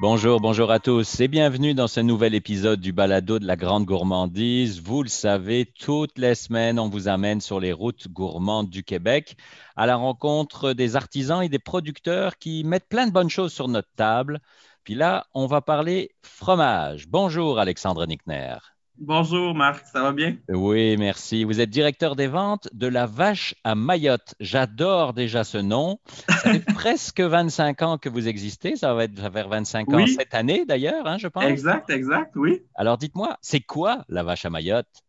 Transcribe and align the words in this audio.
Bonjour, 0.00 0.40
bonjour 0.40 0.70
à 0.70 0.78
tous 0.78 1.20
et 1.20 1.28
bienvenue 1.28 1.74
dans 1.74 1.86
ce 1.86 2.00
nouvel 2.00 2.34
épisode 2.34 2.80
du 2.80 2.90
Balado 2.90 3.38
de 3.38 3.46
la 3.46 3.54
Grande 3.54 3.84
Gourmandise. 3.84 4.80
Vous 4.80 5.02
le 5.02 5.10
savez, 5.10 5.66
toutes 5.78 6.16
les 6.16 6.34
semaines, 6.34 6.78
on 6.78 6.88
vous 6.88 7.06
amène 7.06 7.42
sur 7.42 7.60
les 7.60 7.74
routes 7.74 8.08
gourmandes 8.08 8.70
du 8.70 8.82
Québec 8.82 9.36
à 9.76 9.84
la 9.84 9.96
rencontre 9.96 10.72
des 10.72 10.96
artisans 10.96 11.42
et 11.42 11.50
des 11.50 11.58
producteurs 11.58 12.38
qui 12.38 12.64
mettent 12.64 12.88
plein 12.88 13.08
de 13.08 13.12
bonnes 13.12 13.28
choses 13.28 13.52
sur 13.52 13.68
notre 13.68 13.92
table. 13.94 14.40
Puis 14.84 14.94
là, 14.94 15.26
on 15.34 15.44
va 15.44 15.60
parler 15.60 16.12
fromage. 16.22 17.06
Bonjour 17.06 17.58
Alexandre 17.58 18.06
Nickner. 18.06 18.56
Bonjour 19.02 19.54
Marc, 19.54 19.86
ça 19.86 20.02
va 20.02 20.12
bien? 20.12 20.36
Oui, 20.50 20.98
merci. 20.98 21.44
Vous 21.44 21.58
êtes 21.62 21.70
directeur 21.70 22.16
des 22.16 22.26
ventes 22.26 22.68
de 22.74 22.86
la 22.86 23.06
vache 23.06 23.54
à 23.64 23.74
Mayotte. 23.74 24.34
J'adore 24.40 25.14
déjà 25.14 25.42
ce 25.42 25.56
nom. 25.56 25.98
Ça 26.28 26.36
fait 26.52 26.60
presque 26.74 27.20
25 27.20 27.80
ans 27.80 27.96
que 27.96 28.10
vous 28.10 28.28
existez. 28.28 28.76
Ça 28.76 28.92
va 28.92 29.04
être 29.04 29.18
vers 29.18 29.48
25 29.48 29.94
ans 29.94 30.06
cette 30.06 30.34
année 30.34 30.66
d'ailleurs, 30.66 31.06
hein, 31.06 31.16
je 31.16 31.28
pense. 31.28 31.44
Exact, 31.44 31.88
exact, 31.88 32.36
oui. 32.36 32.62
Alors 32.74 32.98
dites-moi, 32.98 33.38
c'est 33.40 33.60
quoi 33.60 34.04
la 34.10 34.22
vache 34.22 34.44
à 34.44 34.50
Mayotte? 34.50 35.02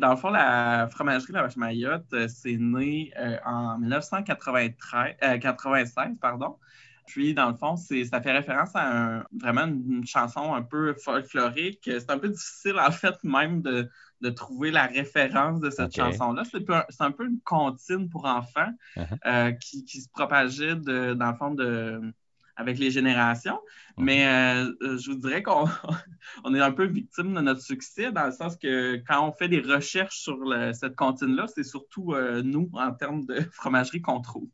Dans 0.00 0.10
le 0.10 0.16
fond, 0.16 0.30
la 0.30 0.88
fromagerie 0.90 1.32
La 1.32 1.42
Vache 1.42 1.56
à 1.56 1.60
Mayotte, 1.60 2.12
euh, 2.14 2.26
c'est 2.28 2.56
né 2.56 3.12
euh, 3.18 3.36
en 3.44 3.78
1993, 3.78 5.16
96, 5.40 5.94
euh, 5.96 6.14
pardon. 6.20 6.56
Puis, 7.08 7.32
dans 7.32 7.48
le 7.48 7.56
fond, 7.56 7.76
ça 7.76 8.20
fait 8.20 8.32
référence 8.32 8.70
à 8.74 9.24
vraiment 9.32 9.64
une 9.64 10.06
chanson 10.06 10.54
un 10.54 10.62
peu 10.62 10.94
folklorique. 10.94 11.80
C'est 11.84 12.10
un 12.10 12.18
peu 12.18 12.28
difficile, 12.28 12.78
en 12.78 12.92
fait, 12.92 13.16
même 13.24 13.62
de, 13.62 13.88
trouver 14.30 14.70
la 14.70 14.86
référence 14.86 15.60
de 15.60 15.70
cette 15.70 15.96
chanson-là. 15.96 16.42
C'est 16.44 17.00
un 17.02 17.10
peu 17.10 17.26
une 17.26 17.40
comptine 17.40 18.10
pour 18.10 18.26
enfants 18.26 18.70
uh-huh. 18.96 19.18
euh, 19.26 19.52
qui, 19.52 20.02
se 20.02 20.08
propageait, 20.10 20.76
dans 20.76 21.30
le 21.30 21.36
fond, 21.38 21.54
de, 21.54 22.12
avec 22.56 22.78
les 22.78 22.90
générations. 22.90 23.58
Mais 23.96 24.26
euh, 24.26 24.98
je 24.98 25.10
vous 25.10 25.16
dirais 25.16 25.42
qu'on 25.42 25.64
est 26.54 26.60
un 26.60 26.72
peu 26.72 26.84
victime 26.84 27.32
de 27.32 27.40
notre 27.40 27.62
succès, 27.62 28.12
dans 28.12 28.26
le 28.26 28.32
sens 28.32 28.56
que 28.56 28.96
quand 29.06 29.26
on 29.26 29.32
fait 29.32 29.48
des 29.48 29.60
recherches 29.60 30.18
sur 30.18 30.36
cette 30.74 30.94
comptine-là, 30.94 31.46
c'est 31.46 31.64
surtout 31.64 32.12
euh, 32.12 32.42
nous, 32.42 32.68
en 32.74 32.92
termes 32.92 33.24
de 33.24 33.40
fromagerie, 33.50 34.02
qu'on 34.02 34.20
trouve. 34.20 34.50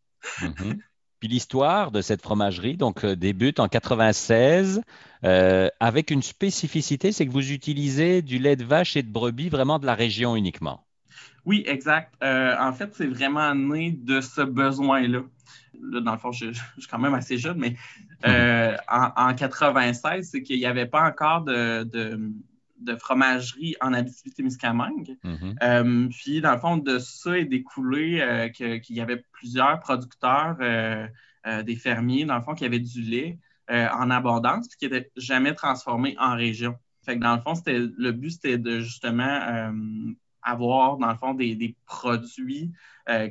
L'histoire 1.28 1.90
de 1.90 2.02
cette 2.02 2.20
fromagerie 2.20 2.76
donc 2.76 3.02
euh, 3.02 3.16
débute 3.16 3.58
en 3.58 3.68
96 3.68 4.82
euh, 5.24 5.68
avec 5.80 6.10
une 6.10 6.22
spécificité, 6.22 7.12
c'est 7.12 7.26
que 7.26 7.32
vous 7.32 7.50
utilisez 7.50 8.20
du 8.20 8.38
lait 8.38 8.56
de 8.56 8.64
vache 8.64 8.94
et 8.96 9.02
de 9.02 9.10
brebis 9.10 9.48
vraiment 9.48 9.78
de 9.78 9.86
la 9.86 9.94
région 9.94 10.36
uniquement. 10.36 10.84
Oui, 11.46 11.64
exact. 11.66 12.12
Euh, 12.22 12.54
en 12.60 12.72
fait, 12.74 12.94
c'est 12.94 13.06
vraiment 13.06 13.54
né 13.54 13.92
de 13.92 14.20
ce 14.20 14.42
besoin-là. 14.42 15.22
Là, 15.80 16.00
dans 16.00 16.12
le 16.12 16.18
fond, 16.18 16.32
je, 16.32 16.52
suis 16.52 16.88
quand 16.90 16.98
même 16.98 17.14
assez 17.14 17.38
jeune, 17.38 17.58
mais 17.58 17.76
en, 18.88 19.10
en, 19.16 19.34
96, 19.34 20.28
c'est 20.30 20.42
qu'il 20.42 20.58
n'y 20.58 20.66
avait 20.66 20.86
pas 20.86 21.06
encore 21.06 21.42
de 21.42 22.18
fromagerie 22.96 23.76
en 23.80 23.92
Abitibi-Témiscamingue. 23.92 25.16
Mm-hmm. 25.24 25.56
Euh, 25.62 26.08
puis, 26.10 26.40
dans 26.40 26.52
le 26.52 26.58
fond, 26.58 26.76
de 26.76 26.98
ça 26.98 27.38
est 27.38 27.44
découlé 27.44 28.20
euh, 28.20 28.48
qu'il 28.48 28.96
y 28.96 29.00
avait 29.00 29.24
plusieurs 29.32 29.80
producteurs, 29.80 30.56
euh, 30.60 31.06
des 31.62 31.76
fermiers, 31.76 32.24
dans 32.24 32.36
le 32.36 32.42
fond, 32.42 32.54
qui 32.54 32.64
avaient 32.64 32.78
du 32.78 33.02
lait 33.02 33.38
en 33.68 34.10
abondance, 34.10 34.68
puis 34.68 34.76
qui 34.78 34.88
n'étaient 34.88 35.10
jamais 35.16 35.54
transformé 35.54 36.16
en 36.18 36.34
région. 36.36 36.76
Fait 37.04 37.16
que, 37.16 37.22
dans 37.22 37.34
le 37.34 37.42
fond, 37.42 37.54
le 37.66 38.10
but, 38.12 38.30
c'était 38.30 38.58
de 38.58 38.80
justement 38.80 39.72
avoir, 40.42 40.96
dans 40.96 41.10
le 41.10 41.16
fond, 41.16 41.34
des 41.34 41.76
produits 41.86 42.72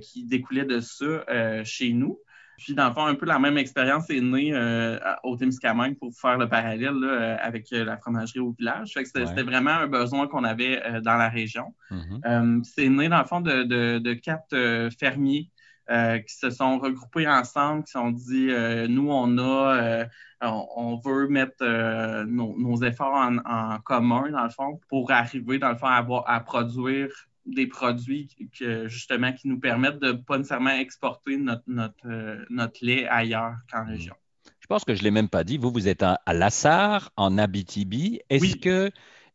qui 0.02 0.26
découlaient 0.26 0.66
de 0.66 0.80
ça 0.80 1.64
chez 1.64 1.94
nous. 1.94 2.20
Puis, 2.58 2.74
dans 2.74 2.88
le 2.88 2.94
fond, 2.94 3.06
un 3.06 3.16
peu 3.16 3.26
la 3.26 3.40
même 3.40 3.58
expérience 3.58 4.10
est 4.10 4.22
née 4.22 4.52
euh, 4.54 4.98
au 5.24 5.36
Témiscamingue 5.36 5.98
pour 5.98 6.14
faire 6.14 6.38
le 6.38 6.48
parallèle 6.48 7.04
euh, 7.04 7.36
avec 7.42 7.72
euh, 7.74 7.84
la 7.84 7.98
fromagerie 7.98 8.40
au 8.40 8.52
village. 8.52 8.94
c'était, 8.94 9.44
vraiment 9.44 9.72
un 9.72 9.88
besoin 9.88 10.28
qu'on 10.28 10.44
avait 10.44 11.02
dans 11.02 11.16
la 11.16 11.30
région. 11.30 11.74
Mm-hmm. 11.92 12.64
c'est 12.64 12.90
né, 12.90 13.10
dans 13.10 13.20
le 13.20 13.26
fond, 13.26 13.42
de, 13.42 14.14
quatre 14.14 14.90
fermiers 15.00 15.50
qui 15.90 16.36
se 16.36 16.50
sont 16.50 16.80
regroupés 16.80 17.28
ensemble, 17.28 17.84
qui 17.84 17.92
se 17.92 18.00
sont 18.00 18.12
dit 18.12 18.50
nous, 18.90 19.10
on 19.10 19.38
a, 19.38 20.06
on, 20.42 21.00
veut 21.04 21.28
mettre 21.28 21.66
nos, 22.26 22.84
efforts 22.84 23.16
en, 23.46 23.80
commun, 23.80 24.30
dans 24.32 24.44
le 24.44 24.50
fond, 24.50 24.80
pour 24.90 25.12
arriver, 25.12 25.60
dans 25.60 25.70
le 25.70 25.78
fond, 25.78 25.88
à 25.88 26.40
produire 26.40 27.10
des 27.46 27.68
produits 27.68 28.30
que, 28.58 28.88
justement 28.88 29.34
qui 29.34 29.48
nous 29.48 29.60
permettent 29.60 30.00
de 30.00 30.14
pas 30.14 30.38
nécessairement 30.38 30.72
exporter 30.72 31.38
notre, 31.38 31.64
notre, 31.68 32.08
euh, 32.08 32.68
lait 32.82 33.08
ailleurs 33.08 33.56
qu'en 33.72 33.84
hmm. 33.84 33.90
région. 33.90 34.16
Je 34.60 34.68
pense 34.68 34.86
que 34.86 34.96
je 34.96 35.00
ne 35.00 35.04
l'ai 35.04 35.12
même 35.12 35.30
pas 35.30 35.44
dit. 35.44 35.58
Vous, 35.58 35.72
vous 35.72 35.90
êtes 35.90 36.04
à, 36.04 36.20
Lassar, 36.28 37.12
en 37.18 37.38
Abitibi. 37.38 38.22
Est-ce 38.30 38.56
que, 38.56 38.92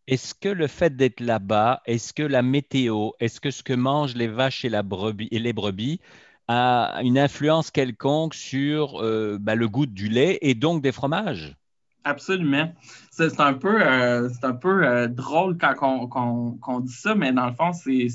est 0.06 0.38
que 0.38 0.48
le 0.48 0.66
fait 0.66 0.96
d'être 0.96 1.20
là-bas, 1.20 1.82
est-ce 1.84 2.14
que 2.14 2.22
la 2.22 2.40
météo, 2.40 3.10
est-ce 3.20 3.40
que 3.40 3.50
ce 3.50 3.62
que 3.62 3.74
mangent 3.74 4.14
les 4.14 4.26
vaches 4.26 4.64
et, 4.64 4.70
la 4.70 4.82
brebis, 4.82 5.28
et 5.30 5.38
les 5.38 5.52
brebis 5.52 6.00
a 6.48 7.00
une 7.02 7.18
influence 7.18 7.70
quelconque 7.70 8.34
sur 8.34 9.02
euh, 9.02 9.36
bah, 9.38 9.54
le 9.54 9.68
goût 9.68 9.84
du 9.84 10.08
lait 10.08 10.38
et 10.40 10.54
donc 10.54 10.82
des 10.82 10.92
fromages? 10.92 11.57
Absolument. 12.08 12.72
C'est 13.10 13.38
un 13.38 13.52
peu, 13.52 13.82
euh, 13.82 14.30
un 14.42 14.52
peu 14.54 14.86
euh, 14.86 15.08
drôle 15.08 15.58
quand 15.58 16.08
on, 16.66 16.80
dit 16.80 16.92
ça, 16.92 17.14
mais 17.14 17.32
dans 17.32 17.46
le 17.46 17.52
fond, 17.52 17.72
c'est 17.74 18.08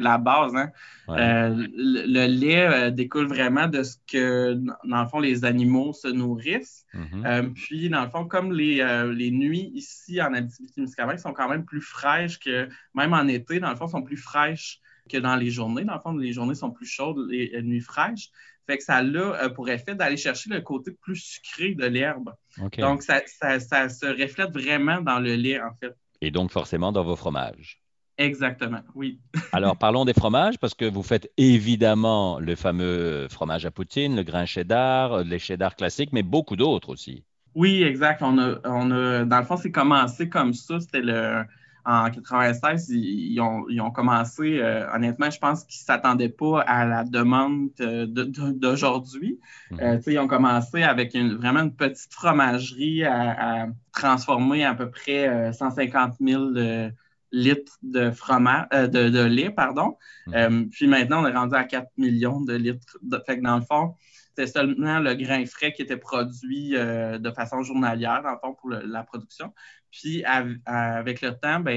la 0.00 0.18
base. 0.18 0.56
Hein. 0.56 0.70
Euh, 1.10 1.66
le, 1.76 2.26
lait 2.26 2.90
découle 2.90 3.28
vraiment 3.28 3.68
de 3.68 3.84
ce 3.84 3.98
que, 4.10 4.54
dans 4.84 5.02
le 5.02 5.08
fond, 5.08 5.20
les 5.20 5.44
animaux 5.44 5.92
se 5.92 6.08
nourrissent. 6.08 6.86
Mm-hmm. 6.92 7.52
puis, 7.52 7.88
dans 7.88 8.02
le 8.02 8.10
fond, 8.10 8.24
comme 8.24 8.52
les, 8.52 9.30
nuits 9.30 9.70
ici 9.74 10.20
en 10.20 10.34
Abitibi-Témiscamingue 10.34 11.18
sont 11.18 11.32
quand 11.32 11.48
même 11.48 11.64
plus 11.64 11.82
fraîches 11.82 12.40
que, 12.40 12.68
même 12.94 13.12
en 13.12 13.28
été, 13.28 13.60
dans 13.60 13.70
le 13.70 13.76
fond, 13.76 13.86
sont 13.86 14.02
plus 14.02 14.16
fraîches 14.16 14.80
que 15.08 15.18
dans 15.18 15.36
les 15.36 15.50
journées. 15.50 15.84
Dans 15.84 15.94
le 15.94 16.00
fond, 16.00 16.16
les 16.16 16.32
journées 16.32 16.56
sont 16.56 16.72
plus 16.72 16.86
chaudes, 16.86 17.28
les 17.30 17.62
nuits 17.62 17.80
fraîches. 17.80 18.30
Fait 18.66 18.78
que 18.78 18.84
ça 18.84 18.96
a 18.96 19.02
euh, 19.02 19.48
pour 19.48 19.68
effet 19.68 19.94
d'aller 19.94 20.16
chercher 20.16 20.50
le 20.50 20.60
côté 20.60 20.90
plus 20.90 21.16
sucré 21.16 21.74
de 21.74 21.86
l'herbe. 21.86 22.32
Donc, 22.78 23.02
ça, 23.02 23.20
se 23.26 24.22
reflète 24.22 24.50
vraiment 24.50 25.00
dans 25.00 25.20
le 25.20 25.34
lait, 25.36 25.60
en 25.60 25.72
fait. 25.78 25.94
Et 26.20 26.30
donc, 26.30 26.50
forcément, 26.50 26.92
dans 26.92 27.04
vos 27.04 27.16
fromages. 27.16 27.80
Exactement, 28.18 28.80
oui. 28.94 29.20
Alors, 29.52 29.76
parlons 29.76 30.04
des 30.04 30.14
fromages, 30.14 30.58
parce 30.58 30.74
que 30.74 30.86
vous 30.86 31.02
faites 31.02 31.30
évidemment 31.36 32.40
le 32.40 32.56
fameux 32.56 33.28
fromage 33.28 33.66
à 33.66 33.70
poutine, 33.70 34.16
le 34.16 34.22
grain 34.22 34.46
cheddar, 34.46 35.22
les 35.22 35.38
cheddar 35.38 35.76
classiques, 35.76 36.12
mais 36.12 36.22
beaucoup 36.22 36.56
d'autres 36.56 36.88
aussi. 36.88 37.24
Oui, 37.54 37.82
exact. 37.82 38.22
On 38.22 38.38
a, 38.38 38.56
on 38.64 38.90
a, 38.90 39.24
dans 39.24 39.38
le 39.38 39.44
fond, 39.44 39.56
c'est 39.56 39.70
commencé 39.70 40.28
comme 40.28 40.54
ça. 40.54 40.80
C'était 40.80 41.02
le, 41.02 41.44
en 41.86 42.10
96, 42.10 42.88
ils, 42.90 43.40
ont, 43.40 43.90
commencé, 43.92 44.58
euh, 44.58 44.92
honnêtement, 44.92 45.30
je 45.30 45.38
pense 45.38 45.62
qu'ils 45.62 45.80
ne 45.82 45.84
s'attendaient 45.84 46.28
pas 46.28 46.60
à 46.62 46.84
la 46.84 47.04
demande 47.04 47.68
d'aujourd'hui. 47.78 49.38
Mhm. 49.70 49.78
Euh, 49.80 50.00
ils 50.08 50.18
ont 50.18 50.26
commencé 50.26 50.82
avec 50.82 51.14
une, 51.14 51.36
vraiment 51.36 51.60
une 51.60 51.74
petite 51.74 52.12
fromagerie 52.12 53.04
à, 53.04 53.68
transformer 53.92 54.64
à 54.64 54.74
peu 54.74 54.90
près 54.90 55.52
150 55.52 56.14
euh, 56.20 56.26
000 56.26 56.90
litres 57.30 57.78
de 57.82 58.10
fromage, 58.10 58.66
de, 58.72 59.24
lait, 59.24 59.50
pardon. 59.50 59.96
Mhm. 60.26 60.68
puis 60.70 60.88
maintenant, 60.88 61.22
on 61.22 61.26
est 61.26 61.36
rendu 61.36 61.54
à 61.54 61.62
4 61.62 61.86
millions 61.98 62.40
de 62.40 62.54
litres. 62.54 62.98
De, 63.02 63.22
fait 63.24 63.38
que 63.38 63.44
dans 63.44 63.56
le 63.56 63.62
fond, 63.62 63.94
c'était 64.36 64.46
seulement 64.46 64.98
le 64.98 65.14
grain 65.14 65.44
frais 65.46 65.72
qui 65.72 65.82
était 65.82 65.96
produit 65.96 66.70
de 66.70 67.30
façon 67.30 67.62
journalière, 67.62 68.22
dans 68.22 68.32
le 68.32 68.38
fond, 68.38 68.54
pour 68.54 68.70
la 68.70 69.02
production. 69.02 69.52
Puis 69.96 70.24
avec 70.24 71.22
le 71.22 71.32
temps, 71.32 71.60
ben, 71.60 71.74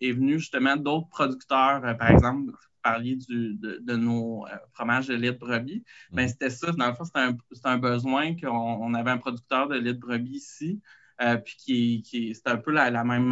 est, 0.00 0.12
venu 0.12 0.38
justement 0.38 0.76
d'autres 0.76 1.08
producteurs, 1.08 1.84
euh, 1.84 1.94
par 1.94 2.10
exemple, 2.10 2.50
vous 2.50 2.56
parliez 2.82 3.16
de, 3.28 3.96
nos 3.96 4.46
euh, 4.46 4.56
fromages 4.72 5.06
de 5.06 5.14
lait 5.14 5.32
de 5.32 5.38
brebis. 5.38 5.84
Ben, 6.10 6.24
mm. 6.24 6.28
c'était 6.28 6.50
ça, 6.50 6.72
dans 6.72 6.88
le 6.88 6.94
fond, 6.94 7.04
c'était 7.04 7.68
un, 7.68 7.78
besoin 7.78 8.34
qu'on 8.34 8.92
avait 8.94 9.10
un 9.10 9.18
producteur 9.18 9.68
de 9.68 9.76
lait 9.76 9.94
de 9.94 10.00
brebis 10.00 10.36
ici. 10.36 10.80
Euh, 11.20 11.36
puis 11.36 11.54
qui, 11.58 12.02
qui 12.02 12.34
c'était 12.34 12.48
un 12.48 12.56
peu 12.56 12.70
la, 12.72 12.90
même, 13.04 13.30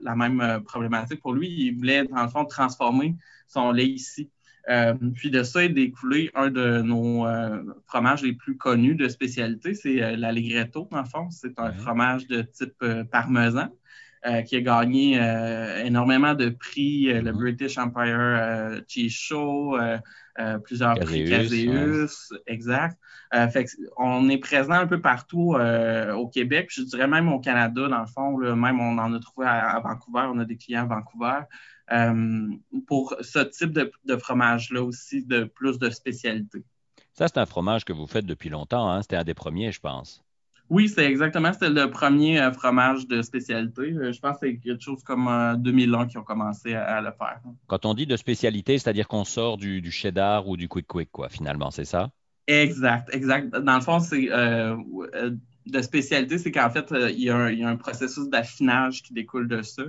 la 0.00 0.14
même 0.14 0.62
problématique 0.64 1.20
pour 1.20 1.32
lui. 1.32 1.48
Il 1.48 1.76
voulait, 1.76 2.04
dans 2.04 2.22
le 2.22 2.28
fond, 2.28 2.44
transformer 2.44 3.16
son 3.48 3.72
lait 3.72 3.88
ici. 3.88 4.30
Euh, 4.68 4.94
puis 5.14 5.30
de 5.30 5.42
ça 5.42 5.64
est 5.64 5.70
découlé 5.70 6.30
un 6.34 6.50
de 6.50 6.82
nos 6.82 7.26
euh, 7.26 7.62
fromages 7.86 8.22
les 8.22 8.34
plus 8.34 8.56
connus 8.56 8.94
de 8.94 9.08
spécialité, 9.08 9.74
c'est 9.74 10.02
euh, 10.02 10.16
l'Allegretto, 10.16 10.88
en 10.92 11.04
fond. 11.04 11.30
C'est 11.30 11.58
un 11.58 11.72
fromage 11.72 12.26
de 12.26 12.42
type 12.42 12.84
parmesan 13.10 13.68
qui 14.46 14.56
a 14.56 14.60
gagné 14.60 15.14
énormément 15.84 16.34
de 16.34 16.50
prix, 16.50 17.04
le 17.04 17.22
mm-hmm. 17.22 17.32
British 17.32 17.78
Empire 17.78 18.82
Cheese 18.86 19.10
Show, 19.10 19.78
plusieurs 20.64 20.98
prix 20.98 21.24
Caseus, 21.24 22.34
exact. 22.46 22.98
fait 23.32 23.66
on 23.96 24.28
est 24.28 24.38
présent 24.38 24.74
un 24.74 24.86
peu 24.86 25.00
partout 25.00 25.56
au 25.56 26.28
Québec, 26.28 26.68
je 26.70 26.82
dirais 26.82 27.06
même 27.06 27.32
au 27.32 27.40
Canada, 27.40 27.88
dans 27.88 28.00
le 28.00 28.06
fond. 28.06 28.36
même 28.54 28.78
on 28.78 28.98
en 28.98 29.14
a 29.14 29.20
trouvé 29.20 29.46
à 29.46 29.80
Vancouver, 29.82 30.28
on 30.30 30.38
a 30.38 30.44
des 30.44 30.56
clients 30.56 30.82
à 30.82 30.94
Vancouver. 30.94 31.40
Euh, 31.92 32.48
pour 32.86 33.16
ce 33.20 33.40
type 33.40 33.72
de, 33.72 34.16
fromage-là 34.16 34.82
aussi, 34.82 35.24
de 35.24 35.44
plus 35.44 35.78
de 35.78 35.90
spécialité. 35.90 36.64
Ça, 37.12 37.26
c'est 37.26 37.38
un 37.38 37.46
fromage 37.46 37.84
que 37.84 37.92
vous 37.92 38.06
faites 38.06 38.26
depuis 38.26 38.48
longtemps. 38.48 38.88
Hein? 38.88 39.02
C'était 39.02 39.16
un 39.16 39.24
des 39.24 39.34
premiers, 39.34 39.72
je 39.72 39.80
pense. 39.80 40.22
Oui, 40.70 40.88
c'est 40.88 41.04
exactement. 41.04 41.52
C'était 41.52 41.68
le 41.68 41.90
premier 41.90 42.40
euh, 42.40 42.52
fromage 42.52 43.06
de 43.08 43.22
spécialité. 43.22 43.92
Euh, 43.92 44.12
je 44.12 44.20
pense 44.20 44.38
que 44.38 44.46
c'est 44.46 44.56
quelque 44.58 44.82
chose 44.82 45.02
comme 45.02 45.28
2001 45.58 46.06
qui 46.06 46.16
ont 46.16 46.22
commencé 46.22 46.74
à, 46.74 47.00
le 47.00 47.10
faire. 47.10 47.40
Quand 47.66 47.84
on 47.84 47.94
dit 47.94 48.06
de 48.06 48.16
spécialité, 48.16 48.78
c'est-à-dire 48.78 49.08
qu'on 49.08 49.24
sort 49.24 49.58
du, 49.58 49.90
cheddar 49.90 50.48
ou 50.48 50.56
du 50.56 50.68
quick 50.68 50.86
quick, 50.86 51.10
quoi, 51.10 51.28
finalement, 51.28 51.70
c'est 51.70 51.84
ça? 51.84 52.10
Exact, 52.46 53.12
exact. 53.12 53.50
Dans 53.50 53.74
le 53.74 53.80
fond, 53.80 54.00
c'est 54.00 54.28
de 55.66 55.82
spécialité, 55.82 56.38
c'est 56.38 56.52
qu'en 56.52 56.70
fait, 56.70 56.92
il 57.10 57.20
y, 57.20 57.30
a 57.30 57.36
un, 57.36 57.76
processus 57.76 58.28
d'affinage 58.28 59.02
qui 59.02 59.12
découle 59.12 59.48
de 59.48 59.62
ça. 59.62 59.82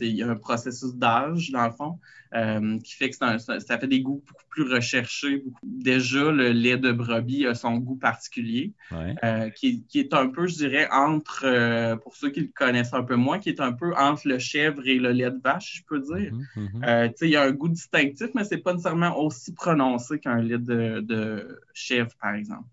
Il 0.00 0.16
y 0.16 0.22
a 0.22 0.28
un 0.28 0.36
processus 0.36 0.94
d'âge, 0.94 1.50
dans 1.50 1.66
le 1.66 1.72
fond. 1.72 1.98
Euh, 2.32 2.78
qui 2.78 2.94
fait 2.94 3.10
que 3.10 3.16
ça, 3.16 3.38
fait 3.40 3.88
des 3.88 4.02
goûts 4.02 4.22
beaucoup 4.24 4.44
plus 4.50 4.72
recherchés. 4.72 5.42
Déjà, 5.64 6.30
le 6.30 6.52
lait 6.52 6.76
de 6.76 6.92
brebis 6.92 7.44
a 7.44 7.56
son 7.56 7.78
goût 7.78 7.96
particulier, 7.96 8.72
euh, 8.92 9.50
qui, 9.50 9.84
est 9.96 10.14
un 10.14 10.28
peu, 10.28 10.46
je 10.46 10.54
dirais, 10.54 10.88
entre, 10.92 11.42
euh, 11.44 11.96
pour 11.96 12.14
ceux 12.14 12.30
qui 12.30 12.42
le 12.42 12.50
connaissent 12.54 12.94
un 12.94 13.02
peu 13.02 13.16
moins, 13.16 13.40
qui 13.40 13.48
est 13.48 13.60
un 13.60 13.72
peu 13.72 13.96
entre 13.96 14.28
le 14.28 14.38
chèvre 14.38 14.86
et 14.86 15.00
le 15.00 15.10
lait 15.10 15.32
de 15.32 15.40
vache, 15.42 15.78
je 15.78 15.82
peux 15.88 15.98
dire. 15.98 16.32
Mhm, 16.32 16.68
mhm. 16.74 17.12
il 17.22 17.30
y 17.30 17.36
a 17.36 17.42
un 17.42 17.50
goût 17.50 17.68
distinctif, 17.68 18.28
mais 18.36 18.44
c'est 18.44 18.58
pas 18.58 18.74
nécessairement 18.74 19.18
aussi 19.18 19.52
prononcé 19.52 20.20
qu'un 20.20 20.40
lait 20.40 20.58
de, 20.58 21.60
chèvre, 21.74 22.12
par 22.20 22.36
exemple. 22.36 22.68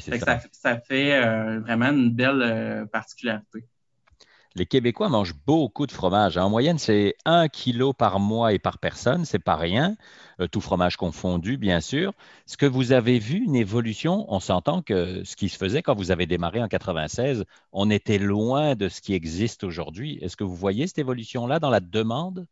ça. 0.00 0.40
ça. 0.52 0.80
fait 0.80 1.20
vraiment 1.60 1.90
une 1.90 2.14
belle 2.14 2.88
particularité 2.90 3.66
les 4.54 4.66
Québécois 4.66 5.08
mangent 5.08 5.34
beaucoup 5.46 5.86
de 5.86 5.92
fromage. 5.92 6.36
En 6.36 6.50
moyenne, 6.50 6.78
c'est 6.78 7.14
un 7.24 7.48
kilo 7.48 7.92
par 7.92 8.20
mois 8.20 8.52
et 8.52 8.58
par 8.58 8.78
personne. 8.78 9.24
C'est 9.24 9.38
pas 9.38 9.56
rien. 9.56 9.96
Euh, 10.40 10.46
tout 10.46 10.60
fromage 10.60 10.96
confondu, 10.96 11.56
bien 11.56 11.80
sûr. 11.80 12.12
Est-ce 12.46 12.56
que 12.56 12.66
vous 12.66 12.92
avez 12.92 13.18
vu 13.18 13.38
une 13.38 13.56
évolution 13.56 14.26
On 14.28 14.40
s'entend 14.40 14.82
que 14.82 15.22
ce 15.24 15.36
qui 15.36 15.48
se 15.48 15.56
faisait 15.56 15.82
quand 15.82 15.94
vous 15.94 16.10
avez 16.10 16.26
démarré 16.26 16.62
en 16.62 16.68
96, 16.68 17.44
on 17.72 17.90
était 17.90 18.18
loin 18.18 18.74
de 18.74 18.88
ce 18.88 19.00
qui 19.00 19.14
existe 19.14 19.64
aujourd'hui. 19.64 20.18
Est-ce 20.20 20.36
que 20.36 20.44
vous 20.44 20.56
voyez 20.56 20.86
cette 20.86 20.98
évolution-là 20.98 21.58
dans 21.58 21.70
la 21.70 21.80
demande? 21.80 22.46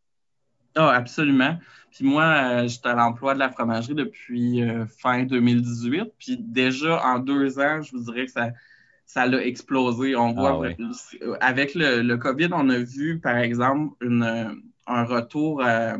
Oh, 0.77 0.81
absolument. 0.81 1.59
Puis 1.91 2.05
moi, 2.05 2.23
euh, 2.23 2.67
j'étais 2.67 2.87
à 2.87 2.95
l'emploi 2.95 3.33
de 3.33 3.39
la 3.39 3.49
fromagerie 3.49 3.93
depuis 3.93 4.61
euh, 4.63 4.85
fin 4.85 5.23
2018. 5.23 6.13
Puis 6.17 6.37
déjà, 6.39 7.05
en 7.05 7.19
deux 7.19 7.59
ans, 7.59 7.81
je 7.81 7.91
vous 7.91 8.03
dirais 8.05 8.25
que 8.25 8.31
ça, 8.31 8.51
ça 9.13 9.25
l'a 9.25 9.45
explosé. 9.45 10.15
On 10.15 10.31
voit 10.31 10.63
ah 10.65 11.35
avec 11.41 11.75
le, 11.75 12.15
COVID, 12.15 12.49
on 12.53 12.69
a 12.69 12.77
vu, 12.77 13.19
par 13.19 13.37
exemple, 13.37 13.93
un 14.87 15.03
retour 15.03 15.61
euh, 15.61 15.97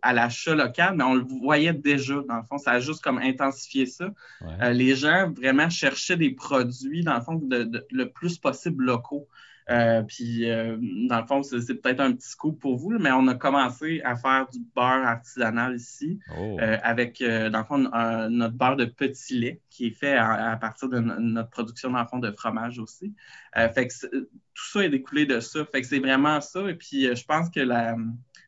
à 0.00 0.14
l'achat 0.14 0.54
local, 0.54 0.94
mais 0.96 1.04
on 1.04 1.16
le 1.16 1.24
voyait 1.42 1.74
déjà, 1.74 2.22
dans 2.26 2.36
le 2.36 2.42
fond, 2.44 2.56
ça 2.56 2.72
a 2.72 2.80
juste 2.80 3.02
comme 3.02 3.18
intensifié 3.18 3.84
ça. 3.84 4.08
Euh, 4.42 4.70
les 4.70 4.94
gens 4.96 5.30
vraiment 5.32 5.68
cherchaient 5.68 6.16
des 6.16 6.30
produits, 6.30 7.04
dans 7.04 7.14
le 7.14 7.20
fond, 7.20 7.42
le 7.50 8.04
plus 8.04 8.38
possible 8.38 8.84
locaux. 8.84 9.28
Euh, 9.70 10.02
puis, 10.02 10.50
euh, 10.50 10.76
dans 11.08 11.20
le 11.20 11.26
fond, 11.26 11.42
c'est 11.42 11.74
peut-être 11.74 12.00
un 12.00 12.12
petit 12.12 12.28
scoop 12.28 12.60
pour 12.60 12.76
vous, 12.76 12.90
mais 12.98 13.10
on 13.12 13.26
a 13.28 13.34
commencé 13.34 14.02
à 14.02 14.16
faire 14.16 14.46
du 14.52 14.58
beurre 14.74 15.06
artisanal 15.06 15.76
ici, 15.76 16.20
oh. 16.36 16.58
euh, 16.60 16.76
avec, 16.82 17.22
dans 17.22 17.58
le 17.58 17.64
fond, 17.64 17.78
notre 17.78 18.54
beurre 18.54 18.76
de 18.76 18.84
petit 18.84 19.38
lait 19.38 19.60
qui 19.70 19.86
est 19.86 19.98
fait 19.98 20.16
à, 20.16 20.56
partir 20.60 20.88
de 20.88 20.98
notre 20.98 21.50
production, 21.50 21.90
dans 21.90 22.00
le 22.00 22.06
fond, 22.06 22.18
de 22.18 22.30
fromage 22.30 22.78
aussi. 22.78 23.14
fait 23.54 23.88
que 23.88 24.06
tout 24.16 24.66
ça 24.72 24.84
est 24.84 24.90
découlé 24.90 25.26
de 25.26 25.40
ça. 25.40 25.64
Fait 25.64 25.80
que 25.80 25.86
c'est 25.86 25.98
vraiment 25.98 26.40
ça. 26.40 26.68
Et 26.68 26.74
puis, 26.74 27.14
je 27.14 27.24
pense 27.24 27.48
que 27.50 27.60
la, 27.60 27.96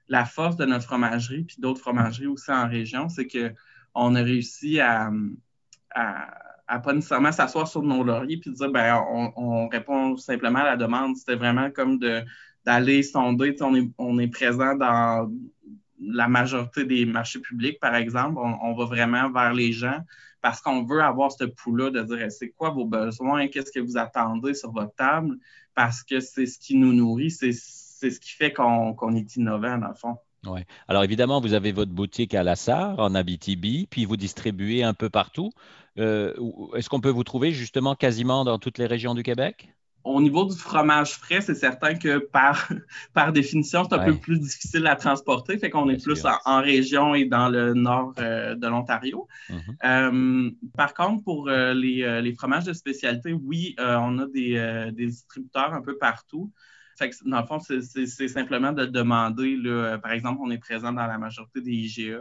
la, 0.09 0.25
force 0.25 0.57
de 0.57 0.67
notre 0.67 0.85
fromagerie, 0.85 1.45
puis 1.45 1.57
d'autres 1.59 1.81
fromageries 1.81 2.27
aussi 2.27 2.51
en 2.51 2.69
région, 2.69 3.09
c'est 3.09 3.27
qu'on 3.27 4.15
a 4.15 4.23
réussi 4.23 4.81
à, 4.81 5.11
à 5.95 6.46
à 6.67 6.79
pas 6.81 6.93
nécessairement 6.93 7.33
s'asseoir 7.33 7.69
sur 7.69 7.83
nos 7.83 8.03
lauriers 8.03 8.39
puis 8.39 8.51
dire 8.51 8.71
ben 8.71 9.03
on, 9.37 9.69
répond 9.69 10.17
simplement 10.17 10.61
à 10.61 10.65
la 10.65 10.77
demande. 10.77 11.17
C'était 11.17 11.37
vraiment 11.37 11.71
comme 11.71 11.99
de 11.99 12.23
d'aller 12.65 13.03
sonder. 13.03 13.55
On 13.61 13.75
est, 13.77 13.91
on 13.99 14.19
est 14.19 14.29
présent 14.29 14.75
dans 14.75 15.31
la 16.01 16.29
majorité 16.29 16.85
des 16.85 17.07
marchés 17.07 17.41
publics, 17.41 17.79
par 17.81 17.95
exemple. 17.95 18.39
On, 18.39 18.75
va 18.75 18.85
vraiment 18.85 19.31
vers 19.31 19.55
les 19.55 19.73
gens 19.73 20.01
parce 20.43 20.61
qu'on 20.61 20.85
veut 20.85 21.01
avoir 21.03 21.33
ce 21.33 21.45
pouls-là 21.45 21.91
de 21.91 22.03
dire 22.03 22.31
c'est 22.31 22.51
quoi 22.51 22.71
vos 22.71 22.85
besoins, 22.85 23.49
qu'est-ce 23.49 23.73
que 23.73 23.81
vous 23.81 23.97
attendez 23.97 24.55
sur 24.55 24.73
votre 24.73 24.95
table, 24.95 25.39
parce 25.75 26.03
que 26.03 26.21
c'est 26.21 26.47
ce 26.47 26.59
qui 26.59 26.77
nous 26.77 26.93
nourrit, 26.93 27.31
c'est 27.31 27.53
ce 27.53 28.21
qui 28.21 28.31
fait 28.31 28.53
qu'on 28.53 29.15
est 29.15 29.37
innovant, 29.37 29.79
dans 29.79 29.89
le 29.89 29.95
fond. 29.95 30.17
Ouais. 30.47 30.67
Alors 30.89 31.05
évidemment, 31.05 31.41
vous 31.41 31.55
avez 31.55 31.73
votre 31.73 31.93
boutique 31.93 32.35
à 32.35 32.43
La 32.43 32.57
Sarre, 32.57 32.99
en 32.99 33.15
Abitibi, 33.15 33.87
puis 33.91 34.05
vous 34.05 34.17
distribuez 34.17 34.83
un 34.83 34.95
peu 34.95 35.11
partout. 35.11 35.51
Euh, 35.99 36.35
est-ce 36.75 36.89
qu'on 36.89 37.01
peut 37.01 37.11
vous 37.11 37.25
trouver 37.25 37.53
justement 37.53 37.95
quasiment 37.95 38.45
dans 38.45 38.59
toutes 38.59 38.79
les 38.79 38.87
régions 38.87 39.15
du 39.15 39.23
Québec? 39.23 39.71
Au 40.05 40.21
niveau 40.21 40.45
du 40.45 40.57
fromage 40.57 41.15
frais, 41.15 41.41
c'est 41.41 41.57
certain 41.57 41.95
que 41.95 42.19
par, 42.19 42.69
par 43.13 43.33
définition, 43.33 43.83
c'est 43.85 43.97
un 43.97 44.05
peu 44.05 44.15
plus 44.15 44.39
difficile 44.39 44.87
à 44.87 44.95
transporter, 44.95 45.59
fait 45.59 45.69
qu'on 45.69 45.89
est 45.89 46.01
plus 46.01 46.25
en, 46.45 46.61
région 46.61 47.17
et 47.17 47.25
dans 47.25 47.49
le 47.49 47.75
nord 47.75 48.15
euh, 48.21 48.55
de 48.55 48.69
l'Ontario. 48.69 49.27
Mm-hmm. 49.51 49.65
Euh, 49.85 50.51
par 50.77 50.95
contre, 50.95 51.25
pour 51.25 51.49
les, 51.49 52.21
les, 52.23 52.35
fromages 52.35 52.65
de 52.65 52.73
spécialité, 52.73 53.33
oui, 53.33 53.75
on 53.79 54.21
a 54.21 54.27
des, 54.27 54.93
des, 54.93 55.07
distributeurs 55.07 55.75
un 55.75 55.83
peu 55.83 55.99
partout. 55.99 56.53
Fait 56.97 57.11
que, 57.11 57.29
dans 57.29 57.41
le 57.41 57.47
fond, 57.47 57.59
c'est 57.61 58.29
simplement 58.29 58.73
de 58.73 58.87
demander, 58.87 59.57
là, 59.57 59.99
par 59.99 60.13
exemple, 60.13 60.41
on 60.43 60.51
est 60.51 60.59
présent 60.59 60.93
dans 60.93 61.07
la 61.07 61.19
majorité 61.19 61.61
des 61.61 61.73
IGA. 61.73 62.21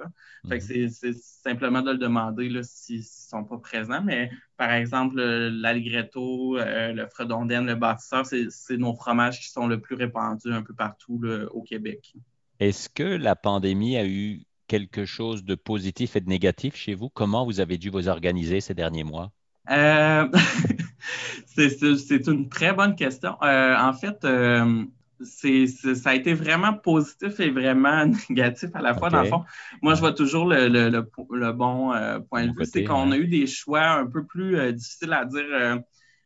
Fait 0.50 0.60
que 0.60 0.64
mhm. 0.64 0.90
c'est 0.90 1.16
simplement 1.16 1.82
de 1.82 1.92
le 1.92 1.98
demander 1.98 2.50
s'ils 2.64 3.00
ne 3.00 3.04
sont 3.04 3.44
pas 3.46 3.58
présents. 3.58 4.02
Mais 4.04 4.30
par 4.58 4.72
exemple, 4.72 5.22
l'allegretto, 5.22 6.58
euh, 6.58 6.92
le 6.92 7.08
fredondaine, 7.08 7.66
le 7.66 7.76
bâtisseur, 7.76 8.26
c'est 8.26 8.78
nos 8.78 8.94
fromages 8.94 9.40
qui 9.40 9.50
sont 9.50 9.68
le 9.68 9.80
plus 9.80 9.96
répandus 9.96 10.52
un 10.52 10.62
peu 10.62 10.74
partout 10.74 11.22
au 11.52 11.62
Québec. 11.62 12.14
Est-ce 12.60 12.90
que 12.90 13.04
la 13.04 13.36
pandémie 13.36 13.98
a 13.98 14.06
eu 14.06 14.44
quelque 14.68 15.06
chose 15.06 15.44
de 15.44 15.56
positif 15.56 16.16
et 16.16 16.22
de 16.22 16.30
négatif 16.30 16.76
chez 16.76 16.96
vous? 16.96 17.10
Comment 17.10 17.46
vous 17.46 17.60
avez 17.60 17.78
dû 17.78 17.90
vous 17.90 18.08
organiser 18.08 18.62
ces 18.62 18.74
derniers 18.74 19.04
mois? 19.04 19.32
Euh, 19.70 20.28
c'est 21.46 22.28
une 22.28 22.50
très 22.50 22.74
bonne 22.74 22.96
question. 22.96 23.36
Euh, 23.44 23.76
en 23.78 23.94
fait, 23.94 24.24
euh, 24.26 24.86
ça 25.24 26.10
a 26.10 26.16
été 26.16 26.34
vraiment 26.34 26.74
positif 26.74 27.40
et 27.40 27.50
vraiment 27.50 28.06
négatif 28.30 28.70
à 28.74 28.82
la 28.82 28.94
fois. 28.94 29.10
Dans 29.10 29.24
le 29.24 29.30
fond, 29.30 29.44
moi, 29.82 29.96
je 29.96 30.00
vois 30.00 30.14
toujours 30.14 30.46
le, 30.48 31.52
bon 31.52 31.94
point 32.30 32.48
de 32.48 32.52
vue. 32.52 32.66
C'est 32.66 32.84
qu'on 32.84 33.12
a 33.12 33.18
eu 33.18 33.28
des 33.28 33.48
choix 33.48 33.88
un 33.88 34.08
peu 34.08 34.26
plus 34.26 34.74
difficiles 34.74 35.14
à 35.14 35.26
dire. 35.26 35.82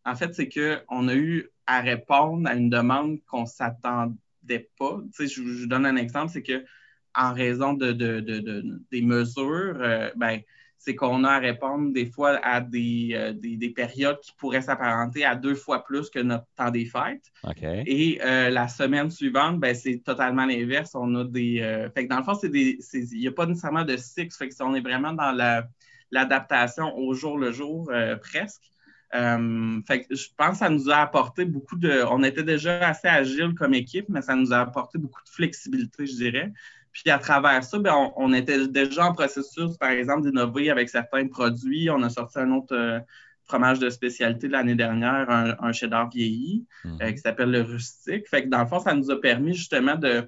en 0.06 0.16
fait, 0.16 0.34
c'est 0.34 0.50
qu'on 0.50 1.08
a 1.08 1.16
eu 1.16 1.50
à 1.68 1.82
répondre 1.82 2.50
à 2.50 2.56
une 2.56 2.70
demande 2.70 3.20
qu'on 3.28 3.42
ne 3.42 3.48
s'attendait 3.48 4.70
pas. 4.78 5.00
je, 5.20 5.26
je, 5.28 5.66
donne 5.66 5.86
un 5.86 5.96
exemple, 5.96 6.32
c'est 6.32 6.42
que 6.42 6.66
en 7.16 7.34
raison 7.34 7.74
de, 7.74 7.92
des 7.92 9.02
mesures, 9.02 9.78
ben, 10.16 10.40
c'est 10.80 10.96
qu'on 10.96 11.26
a 11.26 11.32
à 11.32 11.40
répondre 11.40 11.92
des 11.92 12.06
fois 12.06 12.40
à 12.42 12.62
des, 12.62 13.10
euh, 13.14 13.34
des, 13.34 13.70
périodes 13.70 14.20
qui 14.22 14.32
pourraient 14.38 14.62
s'apparenter 14.62 15.26
à 15.26 15.36
deux 15.36 15.54
fois 15.54 15.84
plus 15.84 16.10
que 16.10 16.20
notre 16.20 16.46
temps 16.56 16.72
des 16.72 16.86
fêtes. 16.86 17.26
Et 17.86 18.20
euh, 18.24 18.50
la 18.50 18.70
semaine 18.70 19.12
suivante, 19.12 19.60
ben, 19.60 19.76
c'est 19.76 19.98
totalement 19.98 20.46
l'inverse. 20.46 20.96
On 20.96 21.14
a 21.16 21.26
des. 21.26 21.60
Euh, 21.62 21.90
fait 21.92 22.06
que 22.06 22.10
dans 22.10 22.20
le 22.20 22.24
fond, 22.24 22.34
c'est 22.34 22.50
des. 22.50 22.80
Il 22.94 23.20
n'y 23.20 23.28
a 23.28 23.34
pas 23.34 23.46
nécessairement 23.46 23.84
de 23.84 23.98
cycle. 23.98 24.34
Fait 24.34 24.48
que 24.48 24.64
on 24.64 24.74
est 24.74 24.82
vraiment 24.82 25.12
dans 25.12 25.34
l'adaptation 26.12 26.98
au 26.98 27.14
jour 27.14 27.38
le 27.38 27.52
jour 27.52 27.92
presque. 28.22 28.72
fait 29.12 30.04
que 30.04 30.16
je 30.16 30.28
pense 30.38 30.52
que 30.52 30.58
ça 30.58 30.70
nous 30.70 30.90
a 30.90 30.96
apporté 30.96 31.44
beaucoup 31.44 31.76
de. 31.76 32.06
On 32.10 32.24
était 32.24 32.44
déjà 32.44 32.88
assez 32.88 33.10
agile 33.10 33.54
comme 33.54 33.74
équipe, 33.74 34.06
mais 34.08 34.22
ça 34.22 34.34
nous 34.34 34.54
a 34.54 34.60
apporté 34.60 34.98
beaucoup 34.98 35.22
de 35.24 35.30
flexibilité, 35.30 36.06
je 36.06 36.16
dirais. 36.16 36.54
Puis 36.92 37.10
à 37.10 37.20
travers 37.20 37.64
ça, 37.64 37.80
ben, 37.80 38.12
on, 38.16 38.34
était 38.34 38.68
déjà 38.68 39.06
en 39.06 39.14
processus, 39.14 39.78
par 39.78 39.92
exemple, 39.92 40.24
d'innover 40.24 40.70
avec 40.70 40.90
certains 40.90 41.28
produits. 41.28 41.90
On 41.90 42.02
a 42.02 42.10
sorti 42.10 42.40
un 42.40 42.52
autre 42.52 42.76
euh, 42.76 43.00
fromage 43.46 43.80
de 43.80 43.90
spécialité 43.90 44.48
de 44.48 44.54
l'année 44.54 44.76
dernière, 44.76 45.30
un, 45.30 45.72
cheddar 45.72 46.10
vieilli, 46.10 46.66
mhm. 46.86 46.98
euh, 47.02 47.12
qui 47.12 47.18
s'appelle 47.20 47.52
le 47.52 47.62
rustique. 47.62 48.28
Fait 48.28 48.44
que 48.44 48.50
dans 48.50 48.62
le 48.62 48.68
fond, 48.68 48.80
ça 48.80 48.94
nous 48.94 49.12
a 49.12 49.20
permis 49.20 49.54
justement 49.54 49.96
de. 49.96 50.28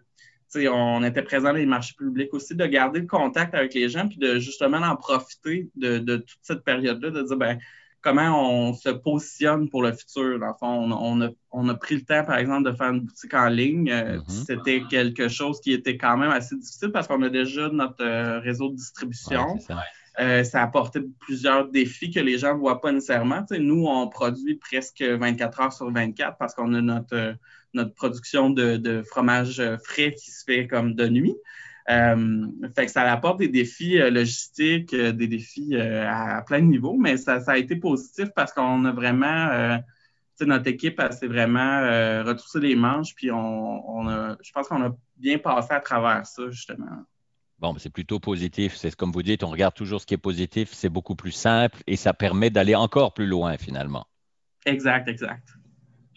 On 0.70 1.02
était 1.06 1.22
présent 1.22 1.50
dans 1.50 1.56
les 1.56 1.66
marchés 1.66 1.96
publics 1.98 2.34
aussi, 2.34 2.56
de 2.56 2.66
garder 2.66 3.00
le 3.00 3.08
contact 3.08 3.56
avec 3.56 3.74
les 3.74 3.88
gens, 3.88 4.10
puis 4.10 4.18
de 4.18 4.38
justement 4.38 4.80
en 4.80 4.98
profiter 4.98 5.70
de, 5.76 5.98
de 5.98 6.18
toute 6.18 6.40
cette 6.42 6.66
période-là, 6.66 7.10
de 7.10 7.22
dire 7.22 7.38
ben, 7.38 7.58
comment 8.02 8.70
on 8.70 8.74
se 8.74 8.90
positionne 8.90 9.70
pour 9.70 9.84
le 9.84 9.94
futur. 9.94 10.40
Dans 10.40 10.48
le 10.48 10.54
fond, 10.60 10.92
on, 10.92 11.22
a, 11.22 11.30
on 11.52 11.70
a, 11.70 11.76
pris 11.76 11.96
le 11.96 12.02
temps, 12.02 12.24
par 12.24 12.38
exemple, 12.38 12.70
de 12.70 12.76
faire 12.76 12.90
une 12.90 13.02
boutique 13.02 13.34
en 13.34 13.48
ligne. 13.48 13.90
Euh, 13.90 14.18
mm-hmm. 14.18 14.46
C'était 14.46 14.84
quelque 14.90 15.28
chose 15.28 15.60
qui 15.62 15.74
était 15.74 15.98
quand 15.98 16.18
même 16.18 16.32
assez 16.32 16.56
difficile 16.56 16.92
parce 16.92 17.08
qu'on 17.08 17.22
a 17.22 17.30
déjà 17.30 17.70
notre 17.70 18.04
euh, 18.04 18.40
réseau 18.40 18.70
de 18.70 18.76
distribution. 18.76 19.60
ça. 19.60 19.84
Euh, 20.20 20.44
ça 20.44 20.60
a 20.60 20.64
apporté 20.66 21.00
plusieurs 21.20 21.70
défis 21.70 22.12
que 22.12 22.20
les 22.20 22.38
gens 22.38 22.54
ne 22.54 22.60
voient 22.60 22.82
pas 22.82 22.92
nécessairement. 22.92 23.46
nous, 23.58 23.86
on 23.88 24.10
produit 24.10 24.56
presque 24.56 25.02
24 25.02 25.62
heures 25.62 25.74
sur 25.74 25.90
24 25.90 26.38
parce 26.38 26.54
qu'on 26.54 26.74
a 26.74 26.82
notre, 26.82 27.36
notre 27.74 27.94
production 27.94 28.50
de, 28.50 28.76
de, 28.76 29.04
fromage 29.04 29.64
frais 29.86 30.14
qui 30.14 30.32
se 30.32 30.44
fait 30.44 30.68
comme 30.68 30.96
de 30.96 31.08
nuit. 31.08 31.34
Euh, 31.92 32.48
fait 32.76 32.86
que 32.86 32.92
ça 32.92 33.12
apporte 33.12 33.40
des 33.40 33.50
défis 33.50 34.00
euh, 34.00 34.10
logistiques, 34.10 34.94
euh, 34.94 35.12
des 35.12 35.28
défis 35.28 35.76
à, 35.76 36.42
plein 36.46 36.60
de 36.60 36.66
niveaux, 36.66 36.98
mais 36.98 37.18
ça, 37.18 37.40
a 37.46 37.58
été 37.58 37.76
positif 37.76 38.30
parce 38.36 38.54
qu'on 38.54 38.86
a 38.86 38.92
vraiment 38.92 39.82
notre 40.46 40.68
équipe, 40.68 41.02
s'est 41.12 41.28
vraiment 41.28 41.60
euh, 41.60 42.24
retroussé 42.24 42.60
les 42.60 42.76
manches, 42.76 43.14
puis 43.16 43.32
on, 43.32 44.36
je 44.42 44.52
pense 44.52 44.68
qu'on 44.68 44.82
a 44.84 44.96
bien 45.18 45.38
passé 45.38 45.70
à 45.72 45.80
travers 45.80 46.26
ça, 46.26 46.50
justement. 46.50 47.06
Bon, 47.60 47.76
c'est 47.78 47.92
plutôt 47.92 48.20
positif. 48.20 48.76
C'est 48.76 48.96
comme 48.96 49.12
vous 49.12 49.22
dites, 49.22 49.44
on 49.44 49.50
regarde 49.50 49.76
toujours 49.76 50.02
ce 50.02 50.08
qui 50.08 50.16
est 50.16 50.18
positif. 50.18 50.70
C'est 50.74 50.90
beaucoup 50.90 51.16
plus 51.16 51.32
simple 51.32 51.78
et 51.86 51.96
ça 51.96 52.12
permet 52.12 52.50
d'aller 52.50 52.74
encore 52.74 53.14
plus 53.14 53.28
loin 53.28 53.56
finalement. 53.58 54.08
Exact, 54.66 55.08
exact. 55.08 55.48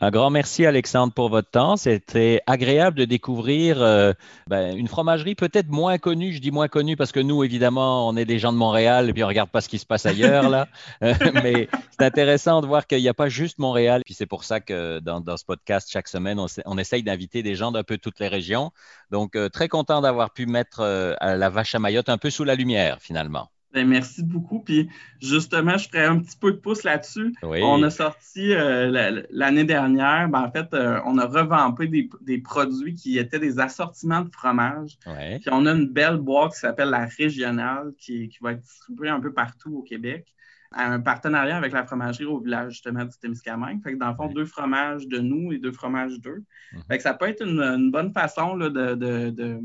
Un 0.01 0.11
grand 0.11 0.29
merci, 0.29 0.67
Alexandre, 0.67 1.13
pour 1.13 1.29
votre 1.29 1.51
temps. 1.51 1.77
C'était 1.77 2.43
agréable 2.49 2.99
de 2.99 3.05
découvrir 3.05 3.81
euh, 3.81 4.13
ben, 4.49 4.77
une 4.77 4.89
fromagerie 4.89 5.37
peut-être 5.37 5.69
moins 5.69 5.99
connue. 5.99 6.33
Je 6.33 6.41
dis 6.41 6.51
moins 6.51 6.67
connue 6.67 6.97
parce 6.97 7.13
que 7.13 7.21
nous, 7.21 7.45
évidemment, 7.45 8.09
on 8.09 8.17
est 8.17 8.25
des 8.25 8.41
gens 8.41 8.53
de 8.53 8.59
Montréal 8.59 9.09
et 9.09 9.13
puis 9.13 9.23
on 9.23 9.29
regarde 9.29 9.51
pas 9.51 9.61
ce 9.61 9.69
qui 9.69 9.79
se 9.79 9.87
passe 9.87 10.05
ailleurs, 10.05 10.49
là. 10.49 10.69
Euh, 11.03 11.15
mais 11.43 11.69
c'est 11.91 12.05
intéressant 12.05 12.61
de 12.61 12.67
voir 12.67 12.87
qu'il 12.87 13.01
n'y 13.01 13.09
a 13.09 13.15
pas 13.15 13.29
juste 13.29 13.59
Montréal. 13.59 14.03
Puis 14.05 14.15
c'est 14.15 14.27
pour 14.27 14.45
ça 14.45 14.61
que 14.61 15.01
dans, 15.01 15.37
ce 15.37 15.45
podcast, 15.45 15.89
chaque 15.91 16.09
semaine, 16.09 16.39
on, 16.65 16.79
essaye 16.79 17.03
d'inviter 17.03 17.43
des 17.43 17.55
gens 17.55 17.73
d'un 17.73 17.83
peu 17.83 17.99
toutes 17.99 18.21
les 18.21 18.29
régions. 18.29 18.71
Donc, 19.11 19.37
euh, 19.37 19.49
très 19.49 19.69
content 19.69 20.01
d'avoir 20.01 20.33
pu 20.33 20.47
mettre 20.47 20.83
la 21.21 21.51
vache 21.51 21.75
à 21.75 21.79
Mayotte 21.79 22.09
un 22.09 22.19
peu 22.19 22.31
sous 22.31 22.45
la 22.45 22.55
lumière, 22.55 22.99
finalement. 23.01 23.51
Ben, 23.75 23.89
merci 23.89 24.23
beaucoup. 24.23 24.61
Puis 24.61 24.89
justement, 25.21 25.77
je 25.77 25.89
ferai 25.89 26.05
un 26.05 26.21
petit 26.21 26.37
peu 26.37 26.53
de 26.53 26.59
pouce 26.59 26.85
là-dessus. 26.85 27.35
On 27.43 27.83
a 27.83 27.91
sorti 27.91 28.53
euh, 28.53 29.25
l'année 29.31 29.65
dernière, 29.65 30.29
ben, 30.29 30.43
en 30.43 30.51
fait, 30.51 30.73
euh, 30.75 31.01
on 31.05 31.19
a 31.19 31.27
revampé 31.27 31.89
des, 31.89 32.39
produits 32.39 32.95
qui 32.95 33.19
étaient 33.19 33.41
des 33.41 33.59
assortiments 33.59 34.21
de 34.21 34.31
fromage. 34.31 34.97
Puis 35.05 35.49
on 35.51 35.67
a 35.67 35.73
une 35.73 35.89
belle 35.89 36.19
boîte 36.19 36.53
qui 36.53 36.61
s'appelle 36.61 36.91
la 36.91 37.07
régionale 37.07 37.93
qui, 37.99 38.31
va 38.41 38.53
être 38.53 38.61
distribuée 38.61 39.09
un 39.09 39.21
peu 39.21 39.33
partout 39.33 39.79
au 39.79 39.83
Québec. 39.83 40.33
Un 40.77 41.01
partenariat 41.01 41.57
avec 41.57 41.73
la 41.73 41.85
fromagerie 41.85 42.25
au 42.25 42.41
village 42.41 42.73
justement 42.73 43.05
du 43.05 43.17
Témiscamingue. 43.21 43.81
Fait 43.83 43.93
que 43.93 43.99
dans 43.99 44.09
le 44.09 44.17
fond, 44.17 44.27
deux 44.27 44.45
fromages 44.45 45.07
de 45.07 45.19
nous 45.19 45.53
et 45.53 45.59
deux 45.59 45.71
fromages 45.71 46.19
d'eux. 46.21 46.43
Mhm. 46.73 46.83
Fait 46.89 46.97
que 46.97 47.03
ça 47.03 47.15
peut 47.15 47.29
être 47.29 47.45
une, 47.45 47.91
bonne 47.93 48.13
façon 48.13 48.57
là, 48.57 48.71
de 48.71 48.95
de, 48.95 49.61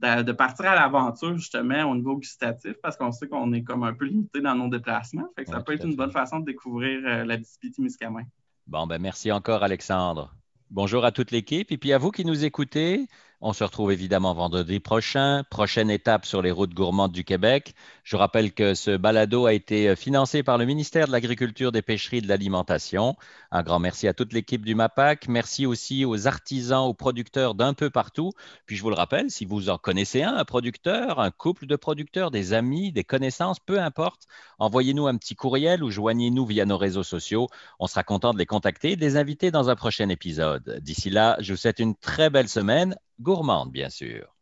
partir 0.00 0.66
à 0.66 0.74
l'aventure 0.74 1.36
justement 1.36 1.84
au 1.84 1.94
niveau 1.94 2.16
gustatif 2.16 2.74
parce 2.82 2.96
qu'on 2.96 3.12
sait 3.12 3.28
qu'on 3.28 3.52
est 3.52 3.62
comme 3.62 3.82
un 3.82 3.94
peu 3.94 4.04
limité 4.04 4.40
dans 4.40 4.54
nos 4.54 4.68
déplacements. 4.68 5.28
Fait 5.36 5.44
que 5.44 5.50
ça 5.50 5.60
peut 5.60 5.72
être 5.72 5.86
une 5.86 5.96
bonne 5.96 6.12
façon 6.12 6.40
de 6.40 6.44
découvrir 6.44 7.00
euh, 7.04 7.24
la 7.24 7.36
discipline 7.36 7.72
Miscamin. 7.78 8.24
Bon, 8.66 8.86
ben 8.86 8.98
merci 8.98 9.30
encore 9.32 9.62
Alexandre. 9.62 10.34
Bonjour 10.70 11.04
à 11.04 11.12
toute 11.12 11.30
l'équipe 11.30 11.70
et 11.70 11.78
puis 11.78 11.92
à 11.92 11.98
vous 11.98 12.10
qui 12.10 12.24
nous 12.24 12.44
écoutez. 12.44 13.06
On 13.48 13.52
se 13.52 13.62
retrouve 13.62 13.92
évidemment 13.92 14.34
vendredi 14.34 14.80
prochain. 14.80 15.44
Prochaine 15.48 15.88
étape 15.88 16.26
sur 16.26 16.42
les 16.42 16.50
routes 16.50 16.74
gourmandes 16.74 17.12
du 17.12 17.22
Québec. 17.22 17.76
Je 18.02 18.16
rappelle 18.16 18.52
que 18.52 18.74
ce 18.74 18.96
balado 18.96 19.46
a 19.46 19.52
été 19.52 19.88
euh, 19.88 19.94
financé 19.94 20.42
par 20.42 20.58
le 20.58 20.64
ministère 20.64 21.06
de 21.06 21.12
l'Agriculture, 21.12 21.70
des 21.70 21.80
Pêcheries 21.80 22.16
et 22.16 22.20
de 22.20 22.26
l'Alimentation. 22.26 23.14
Un 23.52 23.62
grand 23.62 23.78
merci 23.78 24.08
à 24.08 24.14
toute 24.14 24.32
l'équipe 24.32 24.64
du 24.64 24.74
MAPAC. 24.74 25.28
Merci 25.28 25.64
aussi 25.64 26.04
aux 26.04 26.26
artisans, 26.26 26.88
aux 26.88 26.92
producteurs 26.92 27.54
d'un 27.54 27.72
peu 27.72 27.88
partout. 27.88 28.32
Puis 28.66 28.74
je 28.74 28.82
vous 28.82 28.90
le 28.90 28.96
rappelle, 28.96 29.30
si 29.30 29.44
vous 29.44 29.70
en 29.70 29.78
connaissez 29.78 30.24
un, 30.24 30.34
un 30.34 30.44
producteur, 30.44 31.20
un 31.20 31.30
couple 31.30 31.66
de 31.66 31.76
producteurs, 31.76 32.32
des 32.32 32.52
amis, 32.52 32.90
des 32.90 33.04
connaissances, 33.04 33.60
peu 33.60 33.78
importe, 33.78 34.26
envoyez-nous 34.58 35.06
un 35.06 35.16
petit 35.16 35.36
courriel 35.36 35.84
ou 35.84 35.90
joignez-nous 35.90 36.46
via 36.46 36.64
nos 36.64 36.78
réseaux 36.78 37.04
sociaux. 37.04 37.46
On 37.78 37.86
sera 37.86 38.02
content 38.02 38.32
de 38.32 38.38
les 38.38 38.46
contacter 38.46 38.90
et 38.90 38.96
de 38.96 39.02
les 39.02 39.16
inviter 39.16 39.52
dans 39.52 39.70
un 39.70 39.76
prochain 39.76 40.08
épisode. 40.08 40.80
D'ici 40.82 41.10
là, 41.10 41.36
je 41.38 41.52
vous 41.52 41.56
souhaite 41.56 41.78
une 41.78 41.94
très 41.94 42.28
belle 42.28 42.48
semaine 42.48 42.96
gourmande, 43.20 43.72
bien 43.72 43.90
sûr. 43.90 44.34